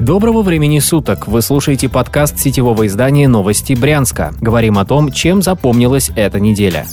[0.00, 1.28] Доброго времени суток!
[1.28, 4.32] Вы слушаете подкаст сетевого издания «Новости Брянска».
[4.40, 6.86] Говорим о том, чем запомнилась эта неделя.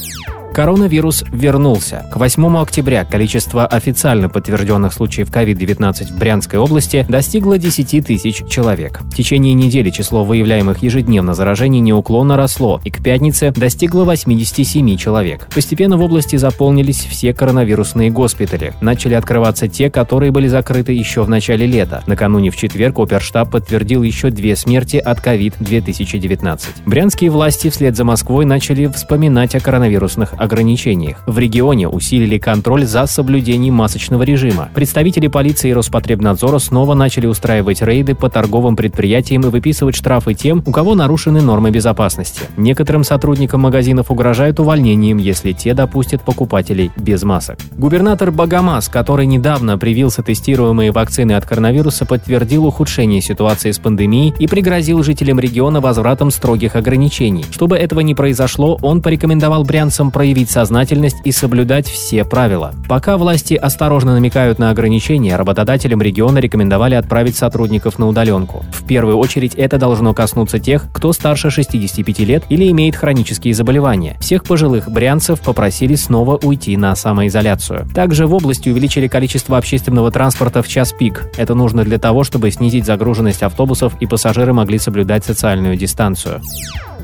[0.57, 2.07] Коронавирус вернулся.
[2.11, 9.01] К 8 октября количество официально подтвержденных случаев COVID-19 в Брянской области достигло 10 тысяч человек.
[9.01, 15.47] В течение недели число выявляемых ежедневно заражений неуклонно росло и к пятнице достигло 87 человек.
[15.53, 18.73] Постепенно в области заполнились все коронавирусные госпитали.
[18.81, 22.03] Начали открываться те, которые были закрыты еще в начале лета.
[22.07, 26.59] Накануне в четверг оперштаб подтвердил еще две смерти от COVID-2019.
[26.87, 31.21] Брянские власти вслед за Москвой начали вспоминать о коронавирусных ограничениях.
[31.27, 34.69] В регионе усилили контроль за соблюдением масочного режима.
[34.73, 40.63] Представители полиции и Роспотребнадзора снова начали устраивать рейды по торговым предприятиям и выписывать штрафы тем,
[40.65, 42.41] у кого нарушены нормы безопасности.
[42.57, 47.59] Некоторым сотрудникам магазинов угрожают увольнением, если те допустят покупателей без масок.
[47.77, 54.47] Губернатор Багамас, который недавно привился тестируемые вакцины от коронавируса, подтвердил ухудшение ситуации с пандемией и
[54.47, 57.45] пригрозил жителям региона возвратом строгих ограничений.
[57.51, 62.71] Чтобы этого не произошло, он порекомендовал брянцам проявить проявить сознательность и соблюдать все правила.
[62.87, 68.63] Пока власти осторожно намекают на ограничения, работодателям региона рекомендовали отправить сотрудников на удаленку.
[68.71, 74.15] В первую очередь это должно коснуться тех, кто старше 65 лет или имеет хронические заболевания.
[74.19, 77.87] Всех пожилых брянцев попросили снова уйти на самоизоляцию.
[77.95, 81.31] Также в области увеличили количество общественного транспорта в час пик.
[81.37, 86.41] Это нужно для того, чтобы снизить загруженность автобусов и пассажиры могли соблюдать социальную дистанцию.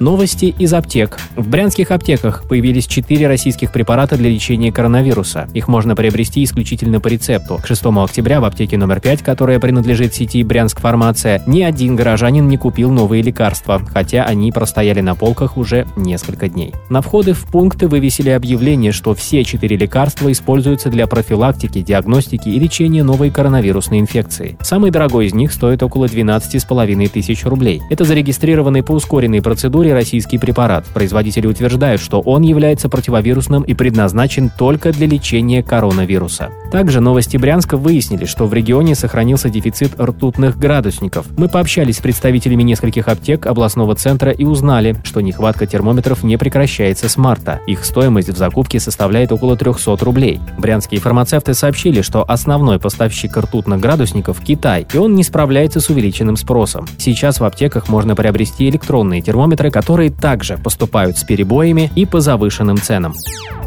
[0.03, 1.17] Новости из аптек.
[1.37, 5.47] В брянских аптеках появились четыре российских препарата для лечения коронавируса.
[5.53, 7.57] Их можно приобрести исключительно по рецепту.
[7.63, 12.49] К 6 октября в аптеке номер 5, которая принадлежит сети Брянск Фармация, ни один горожанин
[12.49, 16.73] не купил новые лекарства, хотя они простояли на полках уже несколько дней.
[16.89, 22.59] На входы в пункты вывесили объявление, что все четыре лекарства используются для профилактики, диагностики и
[22.59, 24.57] лечения новой коронавирусной инфекции.
[24.59, 27.81] Самый дорогой из них стоит около 12,5 тысяч рублей.
[27.89, 30.85] Это зарегистрированный по ускоренной процедуре российский препарат.
[30.93, 36.49] Производители утверждают, что он является противовирусным и предназначен только для лечения коронавируса.
[36.71, 41.25] Также новости Брянска выяснили, что в регионе сохранился дефицит ртутных градусников.
[41.37, 47.09] Мы пообщались с представителями нескольких аптек областного центра и узнали, что нехватка термометров не прекращается
[47.09, 47.61] с марта.
[47.67, 50.39] Их стоимость в закупке составляет около 300 рублей.
[50.57, 56.37] Брянские фармацевты сообщили, что основной поставщик ртутных градусников– Китай, и он не справляется с увеличенным
[56.37, 56.87] спросом.
[56.97, 62.77] Сейчас в аптеках можно приобрести электронные термометры, которые также поступают с перебоями и по завышенным
[62.77, 63.15] ценам.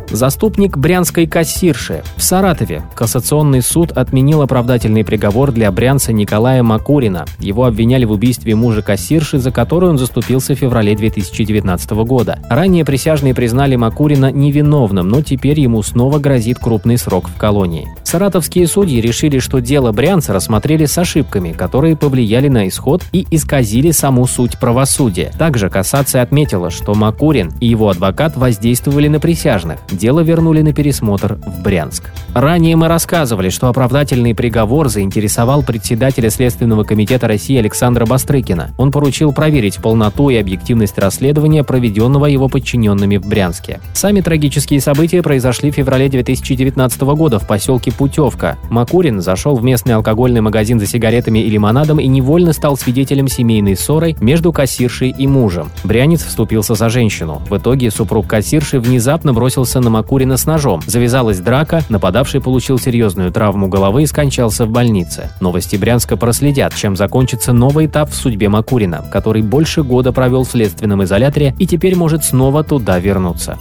[0.09, 2.05] Заступник брянской кассирши.
[2.17, 7.27] В Саратове кассационный суд отменил оправдательный приговор для брянца Николая Макурина.
[7.41, 12.39] Его обвиняли в убийстве мужа кассирши, за которую он заступился в феврале 2019 года.
[12.49, 17.89] Ранее присяжные признали Макурина невиновным, но теперь ему снова грозит крупный срок в колонии.
[18.06, 23.91] Саратовские судьи решили, что дело брянца рассмотрели с ошибками, которые повлияли на исход и исказили
[23.91, 25.33] саму суть правосудия.
[25.37, 31.34] Также кассация отметила, что Макурин и его адвокат воздействовали на присяжных дело вернули на пересмотр
[31.45, 32.12] в Брянск.
[32.33, 38.71] Ранее мы рассказывали, что оправдательный приговор заинтересовал председателя Следственного комитета России Александра Бастрыкина.
[38.78, 43.81] Он поручил проверить полноту и объективность расследования, проведенного его подчиненными в Брянске.
[43.95, 48.56] Сами трагические события произошли в феврале 2019 года в поселке Путевка.
[48.71, 53.77] Макурин зашел в местный алкогольный магазин за сигаретами и лимонадом и невольно стал свидетелем семейной
[53.77, 55.72] ссоры между кассиршей и мужем.
[55.83, 57.43] Брянец вступился за женщину.
[57.50, 60.83] В итоге супруг кассирши внезапно бросился на Макурина с ножом.
[60.87, 65.28] Завязалась драка, нападавший получил серьезную травму головы и скончался в больнице.
[65.41, 70.49] Новости Брянска проследят, чем закончится новый этап в судьбе Макурина, который больше года провел в
[70.49, 73.59] следственном изоляторе и теперь может снова туда вернуться.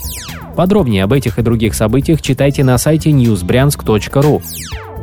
[0.55, 4.41] Подробнее об этих и других событиях читайте на сайте newsbryansk.ru.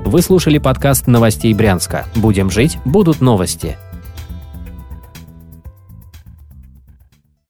[0.04, 2.06] Вы слушали подкаст новостей Брянска.
[2.16, 3.76] Будем жить, будут новости.